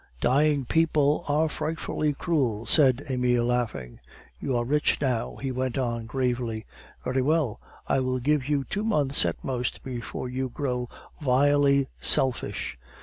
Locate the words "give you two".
8.17-8.83